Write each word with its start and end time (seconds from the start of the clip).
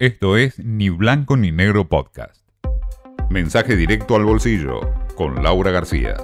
Esto 0.00 0.36
es 0.36 0.58
Ni 0.58 0.88
Blanco 0.88 1.36
ni 1.36 1.52
Negro 1.52 1.88
Podcast. 1.88 2.42
Mensaje 3.30 3.76
directo 3.76 4.16
al 4.16 4.24
bolsillo 4.24 4.80
con 5.14 5.40
Laura 5.44 5.70
García. 5.70 6.16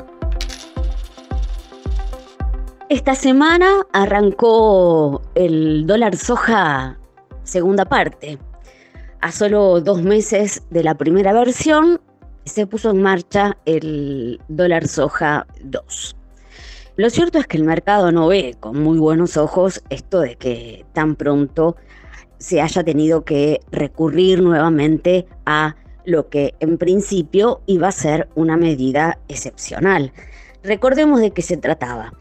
Esta 2.88 3.14
semana 3.14 3.86
arrancó 3.92 5.22
el 5.36 5.86
dólar 5.86 6.16
soja 6.16 6.98
segunda 7.44 7.84
parte. 7.84 8.40
A 9.20 9.30
solo 9.30 9.80
dos 9.80 10.02
meses 10.02 10.64
de 10.70 10.82
la 10.82 10.96
primera 10.96 11.32
versión 11.32 12.00
se 12.44 12.66
puso 12.66 12.90
en 12.90 13.02
marcha 13.02 13.56
el 13.66 14.40
dólar 14.48 14.88
soja 14.88 15.46
2. 15.62 16.16
Lo 16.96 17.08
cierto 17.08 17.38
es 17.38 17.46
que 17.46 17.58
el 17.58 17.62
mercado 17.62 18.10
no 18.10 18.26
ve 18.26 18.56
con 18.58 18.82
muy 18.82 18.98
buenos 18.98 19.36
ojos 19.36 19.84
esto 19.90 20.18
de 20.18 20.34
que 20.34 20.84
tan 20.92 21.14
pronto 21.14 21.76
se 22.40 22.60
haya 22.60 22.82
tenido 22.82 23.24
que 23.24 23.60
recurrir 23.70 24.42
nuevamente 24.42 25.26
a 25.44 25.76
lo 26.06 26.28
que 26.28 26.54
en 26.58 26.78
principio 26.78 27.60
iba 27.66 27.88
a 27.88 27.92
ser 27.92 28.28
una 28.34 28.56
medida 28.56 29.18
excepcional. 29.28 30.12
Recordemos 30.62 31.20
de 31.20 31.30
qué 31.30 31.42
se 31.42 31.58
trataba. 31.58 32.14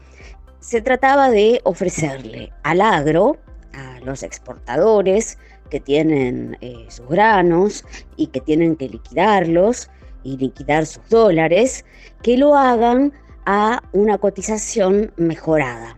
Se 0.60 0.82
trataba 0.82 1.30
de 1.30 1.60
ofrecerle 1.64 2.52
al 2.62 2.82
agro, 2.82 3.38
a 3.72 3.98
los 4.04 4.22
exportadores 4.22 5.38
que 5.70 5.80
tienen 5.80 6.58
eh, 6.60 6.84
sus 6.88 7.08
granos 7.08 7.84
y 8.16 8.26
que 8.26 8.40
tienen 8.40 8.76
que 8.76 8.88
liquidarlos 8.88 9.88
y 10.22 10.36
liquidar 10.36 10.84
sus 10.84 11.08
dólares, 11.08 11.86
que 12.22 12.36
lo 12.36 12.54
hagan 12.56 13.14
a 13.46 13.82
una 13.92 14.18
cotización 14.18 15.12
mejorada. 15.16 15.96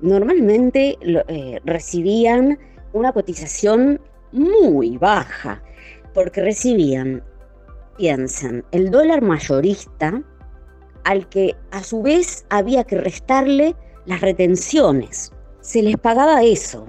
Normalmente 0.00 0.96
eh, 1.02 1.60
recibían 1.64 2.58
una 2.92 3.12
cotización 3.12 4.00
muy 4.32 4.96
baja, 4.98 5.62
porque 6.14 6.42
recibían, 6.42 7.22
piensen, 7.96 8.64
el 8.72 8.90
dólar 8.90 9.22
mayorista, 9.22 10.22
al 11.04 11.28
que 11.28 11.56
a 11.70 11.82
su 11.82 12.02
vez 12.02 12.44
había 12.50 12.84
que 12.84 12.96
restarle 12.96 13.74
las 14.06 14.20
retenciones. 14.20 15.32
Se 15.60 15.82
les 15.82 15.96
pagaba 15.96 16.42
eso, 16.42 16.86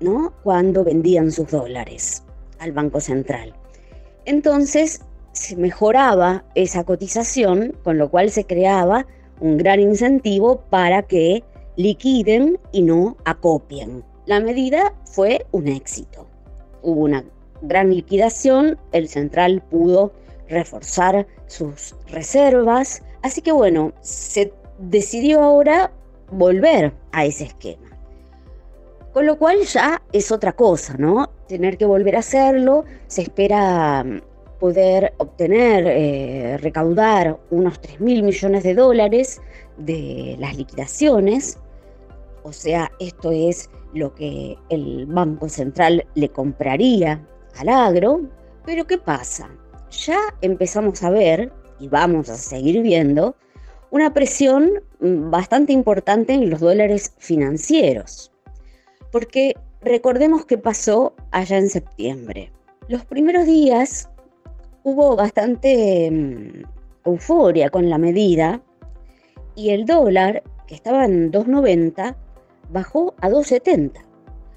¿no? 0.00 0.32
Cuando 0.42 0.84
vendían 0.84 1.30
sus 1.30 1.50
dólares 1.50 2.22
al 2.58 2.72
Banco 2.72 3.00
Central. 3.00 3.54
Entonces 4.24 5.02
se 5.32 5.56
mejoraba 5.56 6.44
esa 6.54 6.84
cotización, 6.84 7.76
con 7.84 7.98
lo 7.98 8.10
cual 8.10 8.30
se 8.30 8.44
creaba 8.44 9.06
un 9.40 9.56
gran 9.56 9.80
incentivo 9.80 10.62
para 10.68 11.02
que 11.02 11.44
liquiden 11.76 12.58
y 12.72 12.82
no 12.82 13.16
acopien. 13.24 14.04
La 14.28 14.40
medida 14.40 14.92
fue 15.06 15.46
un 15.52 15.68
éxito. 15.68 16.26
Hubo 16.82 17.00
una 17.00 17.24
gran 17.62 17.88
liquidación, 17.88 18.78
el 18.92 19.08
central 19.08 19.62
pudo 19.70 20.12
reforzar 20.50 21.26
sus 21.46 21.96
reservas, 22.08 23.02
así 23.22 23.40
que 23.40 23.52
bueno, 23.52 23.94
se 24.02 24.52
decidió 24.80 25.42
ahora 25.42 25.90
volver 26.30 26.92
a 27.12 27.24
ese 27.24 27.44
esquema. 27.44 27.88
Con 29.14 29.24
lo 29.24 29.38
cual 29.38 29.62
ya 29.62 30.02
es 30.12 30.30
otra 30.30 30.52
cosa, 30.52 30.94
¿no? 30.98 31.30
Tener 31.46 31.78
que 31.78 31.86
volver 31.86 32.14
a 32.14 32.18
hacerlo, 32.18 32.84
se 33.06 33.22
espera 33.22 34.04
mm, 34.04 34.20
poder 34.60 35.14
obtener, 35.16 35.86
eh, 35.86 36.58
recaudar 36.58 37.40
unos 37.50 37.80
3 37.80 38.02
mil 38.02 38.22
millones 38.22 38.62
de 38.62 38.74
dólares 38.74 39.40
de 39.78 40.36
las 40.38 40.54
liquidaciones, 40.54 41.58
o 42.42 42.52
sea, 42.52 42.92
esto 43.00 43.30
es 43.32 43.70
lo 43.94 44.14
que 44.14 44.56
el 44.68 45.06
Banco 45.06 45.48
Central 45.48 46.06
le 46.14 46.28
compraría 46.28 47.26
al 47.58 47.68
agro. 47.68 48.22
Pero 48.64 48.86
¿qué 48.86 48.98
pasa? 48.98 49.48
Ya 49.90 50.18
empezamos 50.40 51.02
a 51.02 51.10
ver, 51.10 51.52
y 51.80 51.88
vamos 51.88 52.28
a 52.28 52.36
seguir 52.36 52.82
viendo, 52.82 53.36
una 53.90 54.12
presión 54.12 54.70
mm, 55.00 55.30
bastante 55.30 55.72
importante 55.72 56.34
en 56.34 56.50
los 56.50 56.60
dólares 56.60 57.14
financieros. 57.18 58.32
Porque 59.10 59.54
recordemos 59.80 60.44
qué 60.44 60.58
pasó 60.58 61.14
allá 61.30 61.58
en 61.58 61.70
septiembre. 61.70 62.52
Los 62.88 63.04
primeros 63.04 63.46
días 63.46 64.10
hubo 64.82 65.16
bastante 65.16 66.10
mm, 66.10 67.08
euforia 67.08 67.70
con 67.70 67.88
la 67.88 67.98
medida 67.98 68.62
y 69.54 69.70
el 69.70 69.86
dólar, 69.86 70.42
que 70.66 70.74
estaba 70.74 71.04
en 71.04 71.32
2.90, 71.32 72.14
bajó 72.70 73.14
a 73.20 73.28
2,70, 73.28 73.92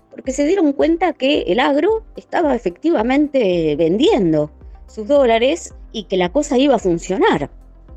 porque 0.10 0.32
se 0.32 0.46
dieron 0.46 0.74
cuenta 0.74 1.14
que 1.14 1.42
el 1.44 1.60
agro 1.60 2.04
estaba 2.16 2.56
efectivamente 2.56 3.76
vendiendo 3.76 4.52
sus 4.88 5.08
dólares 5.08 5.74
y 5.92 6.04
que 6.04 6.18
la 6.18 6.30
cosa 6.30 6.58
iba 6.58 6.76
a 6.76 6.80
funcionar. 6.80 7.50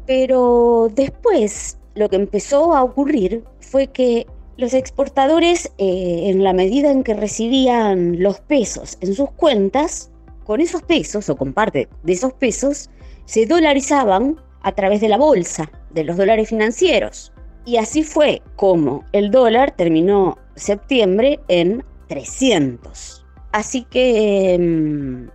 Pero 0.06 0.90
después 0.94 1.78
lo 1.94 2.08
que 2.08 2.16
empezó 2.16 2.74
a 2.74 2.82
ocurrir 2.82 3.44
fue 3.60 3.88
que 3.88 4.26
los 4.56 4.72
exportadores, 4.72 5.72
eh, 5.78 6.30
en 6.30 6.44
la 6.44 6.52
medida 6.52 6.92
en 6.92 7.02
que 7.02 7.14
recibían 7.14 8.22
los 8.22 8.40
pesos 8.40 8.98
en 9.00 9.14
sus 9.14 9.30
cuentas, 9.32 10.10
con 10.44 10.60
esos 10.60 10.82
pesos 10.82 11.28
o 11.28 11.36
con 11.36 11.52
parte 11.52 11.88
de 12.02 12.12
esos 12.12 12.32
pesos, 12.34 12.90
se 13.24 13.46
dolarizaban 13.46 14.36
a 14.62 14.72
través 14.72 15.00
de 15.00 15.08
la 15.08 15.16
bolsa, 15.16 15.70
de 15.90 16.04
los 16.04 16.16
dólares 16.16 16.48
financieros. 16.48 17.32
Y 17.64 17.78
así 17.78 18.02
fue 18.02 18.42
como 18.56 19.04
el 19.12 19.30
dólar 19.30 19.74
terminó 19.76 20.38
septiembre 20.54 21.40
en 21.48 21.84
300. 22.08 23.24
Así 23.52 23.84
que 23.84 24.54
em, 24.54 25.30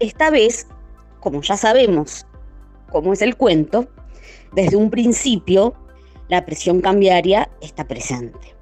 esta 0.00 0.30
vez, 0.30 0.66
como 1.20 1.42
ya 1.42 1.56
sabemos 1.56 2.26
cómo 2.90 3.12
es 3.12 3.22
el 3.22 3.36
cuento, 3.36 3.88
desde 4.52 4.76
un 4.76 4.90
principio 4.90 5.74
la 6.28 6.44
presión 6.44 6.80
cambiaria 6.80 7.50
está 7.60 7.86
presente. 7.86 8.54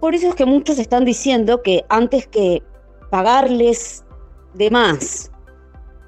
Por 0.00 0.14
eso 0.14 0.28
es 0.28 0.34
que 0.34 0.46
muchos 0.46 0.78
están 0.78 1.04
diciendo 1.04 1.62
que 1.62 1.84
antes 1.88 2.26
que 2.26 2.62
pagarles 3.10 4.04
de 4.54 4.70
más, 4.70 5.30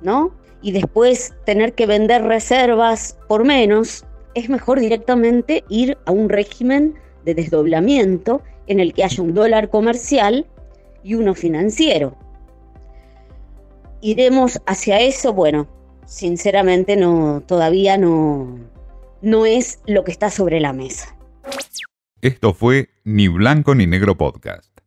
¿no? 0.03 0.35
Y 0.63 0.73
después 0.73 1.35
tener 1.45 1.75
que 1.75 1.87
vender 1.87 2.23
reservas 2.23 3.19
por 3.29 3.45
menos, 3.45 4.05
es 4.35 4.49
mejor 4.49 4.81
directamente 4.81 5.65
ir 5.69 5.99
a 6.05 6.13
un 6.13 6.29
régimen 6.29 6.95
de 7.25 7.35
desdoblamiento 7.35 8.43
en 8.67 8.81
el 8.81 8.93
que 8.93 9.05
haya 9.05 9.23
un 9.23 9.35
dólar 9.35 9.71
comercial 9.71 10.47
y 11.03 11.15
uno 11.15 11.35
financiero. 11.35 12.17
¿Iremos 14.01 14.61
hacia 14.67 15.01
eso? 15.01 15.33
Bueno, 15.33 15.67
sinceramente 16.07 16.97
no, 16.97 17.43
todavía 17.47 17.99
no, 17.99 18.59
no 19.23 19.47
es 19.47 19.81
lo 19.87 20.05
que 20.05 20.13
está 20.13 20.31
sobre 20.31 20.61
la 20.61 20.73
mesa. 20.73 21.17
Esto 22.21 22.53
fue 22.53 22.89
Ni 23.05 23.29
Blanco 23.29 23.75
ni 23.75 23.87
Negro 23.87 24.17
Podcast. 24.17 24.78